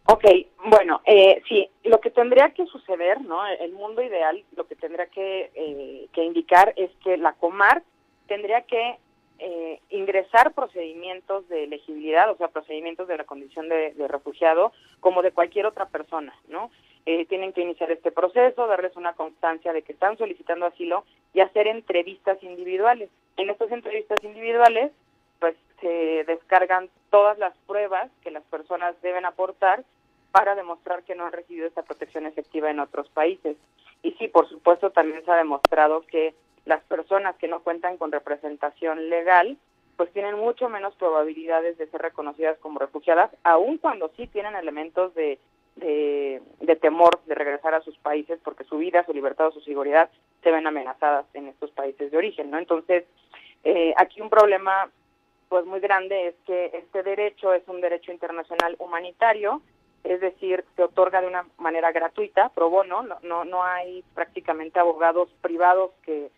Ok, 0.05 0.25
bueno, 0.65 1.01
eh, 1.05 1.41
sí, 1.47 1.69
lo 1.83 1.99
que 2.01 2.09
tendría 2.09 2.49
que 2.49 2.65
suceder, 2.65 3.21
¿no? 3.21 3.45
El 3.47 3.71
mundo 3.73 4.01
ideal, 4.01 4.43
lo 4.55 4.67
que 4.67 4.75
tendría 4.75 5.07
que, 5.07 5.51
eh, 5.55 6.07
que 6.13 6.23
indicar 6.23 6.73
es 6.75 6.91
que 7.03 7.17
la 7.17 7.33
Comar 7.33 7.83
tendría 8.27 8.61
que 8.61 8.97
eh, 9.43 9.79
ingresar 9.89 10.53
procedimientos 10.53 11.49
de 11.49 11.63
elegibilidad, 11.63 12.29
o 12.29 12.37
sea, 12.37 12.49
procedimientos 12.49 13.07
de 13.07 13.17
la 13.17 13.23
condición 13.23 13.69
de, 13.69 13.91
refugiado, 14.07 14.71
como 14.99 15.23
de 15.23 15.31
cualquier 15.31 15.65
otra 15.65 15.87
persona, 15.87 16.31
¿no? 16.47 16.69
Eh, 17.07 17.25
tienen 17.25 17.51
que 17.51 17.61
iniciar 17.61 17.89
este 17.91 18.11
proceso, 18.11 18.67
darles 18.67 18.95
una 18.95 19.13
constancia 19.13 19.73
de 19.73 19.81
que 19.81 19.93
están 19.93 20.15
solicitando 20.19 20.67
asilo 20.67 21.05
y 21.33 21.39
hacer 21.39 21.65
entrevistas 21.65 22.37
individuales. 22.43 23.09
En 23.37 23.49
estas 23.49 23.71
entrevistas 23.71 24.23
individuales, 24.23 24.91
pues 25.39 25.55
se 25.79 26.23
descargan 26.25 26.91
todas 27.09 27.39
las 27.39 27.57
pruebas 27.65 28.11
que 28.21 28.29
las 28.29 28.43
personas 28.43 28.93
deben 29.01 29.25
aportar 29.25 29.83
para 30.31 30.53
demostrar 30.53 31.01
que 31.01 31.15
no 31.15 31.25
han 31.25 31.33
recibido 31.33 31.65
esta 31.65 31.81
protección 31.81 32.27
efectiva 32.27 32.69
en 32.69 32.79
otros 32.79 33.09
países. 33.09 33.57
Y 34.03 34.11
sí, 34.11 34.27
por 34.27 34.47
supuesto, 34.47 34.91
también 34.91 35.25
se 35.25 35.31
ha 35.31 35.37
demostrado 35.37 36.05
que 36.05 36.35
las 36.65 36.83
personas 36.83 37.35
que 37.37 37.47
no 37.47 37.61
cuentan 37.61 37.97
con 37.97 38.11
representación 38.11 39.09
legal, 39.09 39.57
pues 39.97 40.11
tienen 40.13 40.35
mucho 40.35 40.69
menos 40.69 40.95
probabilidades 40.95 41.77
de 41.77 41.87
ser 41.87 42.01
reconocidas 42.01 42.57
como 42.59 42.79
refugiadas, 42.79 43.31
aun 43.43 43.77
cuando 43.77 44.11
sí 44.17 44.27
tienen 44.27 44.55
elementos 44.55 45.13
de, 45.15 45.39
de, 45.75 46.75
temor 46.81 47.19
de 47.25 47.35
regresar 47.35 47.73
a 47.73 47.81
sus 47.81 47.97
países 47.97 48.39
porque 48.43 48.63
su 48.63 48.77
vida, 48.77 49.05
su 49.05 49.13
libertad 49.13 49.47
o 49.47 49.51
su 49.51 49.61
seguridad 49.61 50.09
se 50.43 50.51
ven 50.51 50.65
amenazadas 50.65 51.25
en 51.33 51.47
estos 51.47 51.71
países 51.71 52.11
de 52.11 52.17
origen, 52.17 52.49
¿no? 52.49 52.57
Entonces, 52.57 53.05
eh, 53.63 53.93
aquí 53.97 54.21
un 54.21 54.29
problema 54.29 54.89
pues 55.49 55.65
muy 55.65 55.81
grande 55.81 56.27
es 56.27 56.35
que 56.47 56.71
este 56.73 57.03
derecho 57.03 57.53
es 57.53 57.67
un 57.67 57.81
derecho 57.81 58.11
internacional 58.11 58.75
humanitario, 58.79 59.61
es 60.03 60.21
decir, 60.21 60.65
se 60.75 60.83
otorga 60.83 61.21
de 61.21 61.27
una 61.27 61.45
manera 61.57 61.91
gratuita, 61.91 62.49
pro 62.49 62.69
bono, 62.69 63.03
no, 63.03 63.17
no, 63.21 63.45
no 63.45 63.63
hay 63.63 64.03
prácticamente 64.15 64.79
abogados 64.79 65.29
privados 65.41 65.91
que 66.03 66.31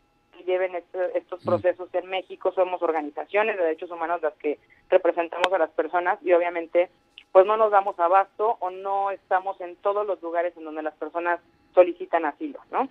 lleven 0.46 0.76
estos 0.76 1.42
mm. 1.44 1.46
procesos 1.46 1.90
en 1.94 2.10
México. 2.10 2.52
Somos 2.54 2.82
organizaciones 2.82 3.58
de 3.58 3.64
derechos 3.64 3.92
humanos 3.92 4.22
las 4.22 4.34
que 4.36 4.60
representamos 4.90 5.52
a 5.54 5.58
las 5.58 5.72
personas 5.72 6.20
y 6.24 6.34
obviamente 6.34 6.90
pues 7.32 7.48
no 7.48 7.58
nos 7.58 7.72
damos 7.72 8.00
abasto 8.00 8.58
o 8.60 8.70
no 8.70 9.10
estamos 9.10 9.60
en 9.60 9.76
todos 9.78 10.06
los 10.06 10.22
lugares 10.22 10.56
en 10.56 10.66
donde 10.66 10.84
las 10.84 10.94
personas 10.94 11.40
solicitan 11.74 12.26
asilo, 12.26 12.60
¿no? 12.72 12.88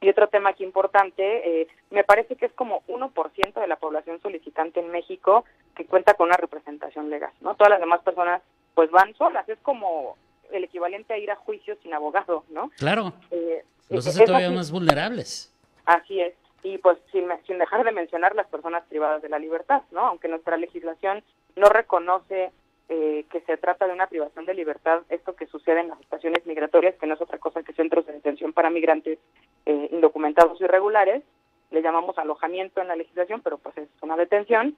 Y 0.00 0.10
otro 0.10 0.28
tema 0.28 0.50
aquí 0.50 0.64
importante, 0.64 1.62
eh, 1.62 1.68
me 1.90 2.04
parece 2.04 2.36
que 2.36 2.46
es 2.46 2.52
como 2.52 2.82
1% 2.88 3.60
de 3.60 3.66
la 3.66 3.76
población 3.76 4.20
solicitante 4.20 4.80
en 4.80 4.90
México 4.90 5.44
que 5.74 5.86
cuenta 5.86 6.14
con 6.14 6.26
una 6.26 6.36
representación 6.36 7.10
legal, 7.10 7.30
¿no? 7.40 7.54
Todas 7.54 7.70
las 7.70 7.80
demás 7.80 8.02
personas 8.02 8.42
pues 8.74 8.90
van 8.90 9.14
solas, 9.14 9.48
es 9.48 9.58
como 9.60 10.16
el 10.52 10.64
equivalente 10.64 11.14
a 11.14 11.18
ir 11.18 11.30
a 11.30 11.36
juicio 11.36 11.76
sin 11.82 11.94
abogado, 11.94 12.44
¿no? 12.50 12.70
Claro, 12.76 13.12
eh, 13.30 13.64
los 13.88 14.06
hace 14.06 14.24
todavía 14.24 14.50
más 14.50 14.70
vulnerables. 14.70 15.52
Así 15.86 16.20
es, 16.20 16.34
y 16.62 16.78
pues 16.78 16.98
sin, 17.12 17.28
sin 17.46 17.58
dejar 17.58 17.84
de 17.84 17.92
mencionar 17.92 18.34
las 18.34 18.46
personas 18.48 18.84
privadas 18.88 19.22
de 19.22 19.28
la 19.28 19.38
libertad, 19.38 19.82
¿no? 19.90 20.00
Aunque 20.00 20.28
nuestra 20.28 20.56
legislación 20.56 21.22
no 21.54 21.68
reconoce 21.68 22.50
eh, 22.88 23.24
que 23.30 23.40
se 23.40 23.56
trata 23.56 23.86
de 23.86 23.92
una 23.92 24.06
privación 24.06 24.46
de 24.46 24.54
libertad, 24.54 25.02
esto 25.08 25.34
que 25.34 25.46
sucede 25.46 25.80
en 25.80 25.88
las 25.88 26.00
estaciones 26.00 26.46
migratorias, 26.46 26.94
que 26.96 27.06
no 27.06 27.14
es 27.14 27.20
otra 27.20 27.38
cosa 27.38 27.62
que 27.62 27.72
centros 27.72 28.06
de 28.06 28.12
detención 28.12 28.52
para 28.52 28.70
migrantes 28.70 29.18
eh, 29.64 29.88
indocumentados 29.90 30.60
irregulares, 30.60 31.24
le 31.70 31.82
llamamos 31.82 32.16
alojamiento 32.16 32.80
en 32.80 32.88
la 32.88 32.96
legislación, 32.96 33.40
pero 33.42 33.58
pues 33.58 33.76
es 33.76 33.88
una 34.02 34.16
detención. 34.16 34.76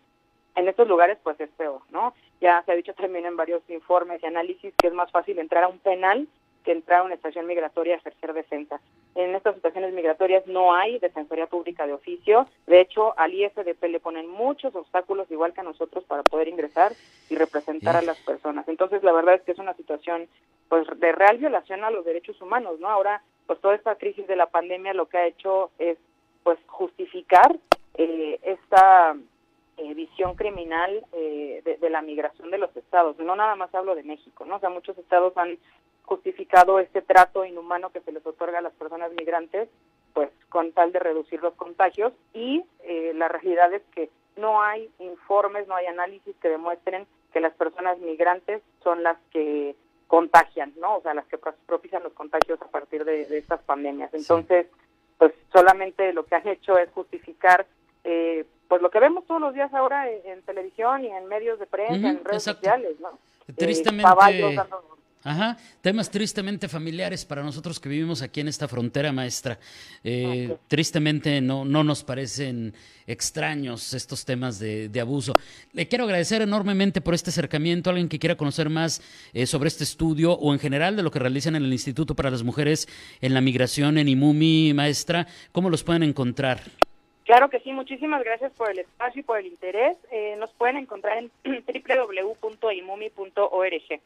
En 0.55 0.69
estos 0.69 0.89
lugares 0.89 1.19
pues 1.23 1.39
es 1.39 1.51
peor, 1.51 1.83
¿no? 1.91 2.15
Ya 2.41 2.63
se 2.65 2.73
ha 2.73 2.77
dicho 2.77 2.95
también 2.95 3.27
en 3.27 3.37
varios 3.37 3.63
informes 3.69 4.23
y 4.23 4.27
análisis 4.27 4.73
que 4.79 4.89
es 4.89 4.95
más 4.95 5.11
fácil 5.11 5.39
entrar 5.39 5.65
a 5.65 5.69
un 5.69 5.79
penal 5.79 6.27
que 6.69 6.73
entrar 6.73 7.01
a 7.01 7.05
una 7.05 7.15
estación 7.15 7.47
migratoria 7.47 7.95
a 7.95 7.97
ejercer 7.97 8.35
defensa. 8.35 8.79
En 9.15 9.35
estas 9.35 9.57
estaciones 9.57 9.95
migratorias 9.95 10.47
no 10.47 10.75
hay 10.75 10.99
defensoría 10.99 11.47
pública 11.47 11.87
de 11.87 11.95
oficio. 11.95 12.47
De 12.67 12.83
hecho, 12.83 13.19
al 13.19 13.33
IFDP 13.33 13.85
le 13.85 14.01
ponen 14.01 14.29
muchos 14.29 14.75
obstáculos, 14.75 15.31
igual 15.31 15.55
que 15.55 15.63
a 15.63 15.65
nosotros, 15.65 16.05
para 16.05 16.23
poder 16.25 16.47
ingresar 16.47 16.93
y 17.31 17.37
representar 17.37 17.97
a 17.97 18.03
las 18.03 18.19
personas. 18.19 18.69
Entonces, 18.69 19.03
la 19.03 19.13
verdad 19.13 19.37
es 19.37 19.43
que 19.45 19.53
es 19.53 19.59
una 19.59 19.73
situación 19.73 20.29
pues 20.69 20.87
de 21.01 21.13
real 21.13 21.39
violación 21.39 21.85
a 21.85 21.91
los 21.91 22.05
derechos 22.05 22.39
humanos, 22.43 22.79
¿no? 22.81 22.91
Ahora, 22.91 23.23
pues 23.47 23.59
toda 23.63 23.75
esta 23.75 23.95
crisis 23.95 24.27
de 24.27 24.37
la 24.37 24.49
pandemia 24.49 24.93
lo 24.93 25.07
que 25.07 25.17
ha 25.17 25.27
hecho 25.27 25.71
es 25.79 25.97
pues 26.43 26.59
justificar 26.67 27.57
eh, 27.95 28.39
esta 28.43 29.17
eh, 29.79 29.95
visión 29.95 30.35
criminal 30.35 31.03
eh, 31.13 31.63
de, 31.65 31.79
de, 31.79 31.89
la 31.89 32.03
migración 32.03 32.51
de 32.51 32.59
los 32.59 32.77
estados. 32.77 33.19
No 33.19 33.35
nada 33.37 33.57
más 33.57 33.75
hablo 33.75 33.95
de 33.95 34.03
México, 34.03 34.45
¿no? 34.45 34.57
O 34.57 34.61
sea, 34.61 34.69
muchos 34.69 34.99
estados 34.99 35.35
han 35.39 35.57
justificado 36.09 36.81
este 36.81 37.03
trato 37.03 37.45
inhumano 37.45 37.91
que 37.91 38.01
se 38.01 38.13
les 38.13 38.27
otorga 38.27 38.59
a 38.59 38.63
las 38.63 38.73
personas 38.73 39.13
migrantes, 39.13 39.69
pues 40.15 40.31
con 40.49 40.73
tal 40.73 40.91
de 40.91 40.99
reducir 40.99 41.43
los 41.43 41.55
contagios 41.55 42.15
y 42.33 42.65
eh, 42.85 43.13
la 43.15 43.29
realidad 43.29 43.73
es 43.75 43.83
que 43.95 44.09
no 44.37 44.63
hay 44.63 44.91
informes, 44.99 45.69
no 45.69 45.77
hay 45.77 45.87
análisis 45.87 46.35
que 46.41 46.49
demuestren 46.49 47.07
que 47.33 47.41
las 47.41 47.53
personas 47.55 47.99
migrantes 47.99 48.63
son 48.83 49.03
las 49.03 49.19
que 49.31 49.77
contagian, 50.07 50.73
¿no? 50.81 50.97
O 50.97 51.03
sea, 51.03 51.13
las 51.13 51.27
que 51.27 51.37
propician 51.67 52.03
los 52.03 52.15
contagios 52.15 52.61
a 52.63 52.69
partir 52.69 53.05
de, 53.05 53.23
estas 53.37 53.61
pandemias. 53.61 54.15
Entonces, 54.15 54.67
pues 55.19 55.33
solamente 55.53 56.15
lo 56.15 56.25
que 56.25 56.37
han 56.37 56.49
hecho 56.49 56.79
es 56.79 56.91
justificar 56.93 57.67
eh, 58.05 58.47
pues 58.69 58.81
lo 58.81 58.91
que 58.91 59.01
vemos 59.01 59.27
todos 59.27 59.41
los 59.41 59.53
días 59.53 59.73
ahora 59.75 60.11
en, 60.11 60.41
televisión 60.43 61.05
y 61.05 61.09
en 61.09 61.27
medios 61.27 61.59
de 61.59 61.67
prensa, 61.67 62.09
en 62.09 62.25
redes 62.25 62.45
sociales, 62.45 62.99
¿no? 63.01 63.19
Tristemente, 63.57 64.09
Ajá, 65.25 65.57
temas 65.81 66.11
tristemente 66.11 66.69
familiares 66.69 67.25
para 67.25 67.43
nosotros 67.43 67.81
que 67.81 67.89
vivimos 67.89 68.23
aquí 68.23 68.41
en 68.41 68.49
esta 68.49 68.69
frontera, 68.69 69.13
maestra. 69.13 69.59
Eh, 70.05 70.57
tristemente 70.69 71.41
no, 71.41 71.65
no 71.65 71.83
nos 71.83 72.05
parecen 72.05 72.73
extraños 73.07 73.95
estos 73.95 74.25
temas 74.25 74.61
de, 74.61 75.01
abuso. 75.01 75.35
Le 75.73 75.89
quiero 75.89 76.05
agradecer 76.05 76.43
enormemente 76.43 77.01
por 77.01 77.15
este 77.15 77.31
acercamiento. 77.31 77.91
Alguien 77.91 78.09
que 78.09 78.19
quiera 78.19 78.37
conocer 78.37 78.71
más 78.71 79.03
eh, 79.33 79.47
sobre 79.47 79.69
este 79.69 79.85
estudio 79.85 80.33
o 80.35 80.53
en 80.53 80.61
general 80.61 80.95
de 80.95 81.03
lo 81.03 81.11
que 81.11 81.19
realizan 81.19 81.57
en 81.57 81.65
el 81.65 81.73
Instituto 81.73 82.15
para 82.15 82.31
las 82.31 82.45
Mujeres 82.45 82.87
en 83.21 83.35
la 83.35 83.41
Migración 83.41 83.99
en 83.99 84.09
IMUMI, 84.09 84.73
maestra, 84.75 85.27
¿cómo 85.53 85.69
los 85.69 85.83
pueden 85.83 86.05
encontrar? 86.05 86.61
Claro 87.25 87.51
que 87.51 87.61
sí, 87.61 87.73
muchísimas 87.73 88.23
gracias 88.25 88.53
por 88.53 88.71
el 88.71 88.79
espacio 88.79 89.21
y 89.21 89.25
por 89.25 89.39
el 89.39 89.47
interés. 89.47 89.99
Eh, 90.11 90.37
nos 90.39 90.51
pueden 90.55 90.77
encontrar 90.79 91.19
en 91.19 91.31
www.imumi.org. 92.43 94.01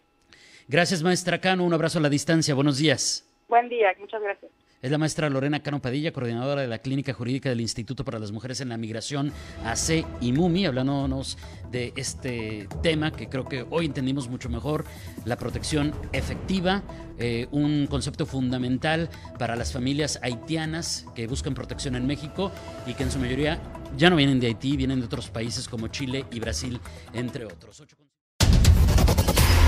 Gracias, 0.69 1.03
maestra 1.03 1.41
Cano. 1.41 1.65
Un 1.65 1.75
abrazo 1.75 1.99
a 1.99 2.03
la 2.03 2.09
distancia. 2.09 2.55
Buenos 2.55 2.79
días. 2.79 3.29
Buen 3.49 3.69
día, 3.69 3.89
muchas 3.99 4.23
gracias. 4.23 4.51
Es 4.83 4.91
la 4.91 4.99
maestra 4.99 5.31
Lorena 5.31 5.63
Cano 5.63 5.81
Padilla, 5.81 6.13
coordinadora 6.13 6.63
de 6.63 6.67
la 6.67 6.79
Clínica 6.79 7.13
Jurídica 7.13 7.49
del 7.49 7.61
Instituto 7.61 8.05
para 8.05 8.19
las 8.19 8.33
Mujeres 8.33 8.61
en 8.61 8.69
la 8.69 8.77
Migración, 8.77 9.33
AC 9.65 10.05
y 10.21 10.33
MUMI, 10.33 10.67
hablándonos 10.67 11.39
de 11.71 11.93
este 11.95 12.67
tema 12.83 13.13
que 13.13 13.29
creo 13.29 13.45
que 13.45 13.65
hoy 13.71 13.87
entendimos 13.87 14.29
mucho 14.29 14.49
mejor, 14.49 14.85
la 15.25 15.37
protección 15.37 15.95
efectiva, 16.13 16.83
eh, 17.19 17.47
un 17.53 17.87
concepto 17.87 18.27
fundamental 18.27 19.09
para 19.39 19.55
las 19.55 19.73
familias 19.73 20.19
haitianas 20.21 21.07
que 21.15 21.29
buscan 21.29 21.55
protección 21.55 21.95
en 21.95 22.09
México 22.09 22.51
y 22.85 22.95
que 22.95 23.05
en 23.05 23.13
su 23.13 23.21
mayoría 23.21 23.61
ya 23.97 24.11
no 24.11 24.17
vienen 24.17 24.41
de 24.41 24.49
Haití, 24.49 24.77
vienen 24.77 24.99
de 24.99 25.07
otros 25.07 25.31
países 25.31 25.69
como 25.69 25.89
Chile 25.89 26.25
y 26.33 26.41
Brasil, 26.41 26.81
entre 27.13 27.45
otros. 27.45 27.85